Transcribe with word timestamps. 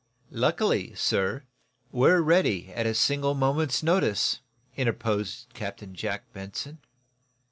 "Luckily, 0.31 0.95
sir, 0.95 1.43
we're 1.91 2.21
ready, 2.21 2.73
at 2.73 2.87
a 2.87 2.95
single 2.95 3.35
moment's 3.35 3.83
notice," 3.83 4.39
interposed 4.75 5.53
Captain 5.53 5.93
Jack 5.93 6.33
Benson. 6.33 6.79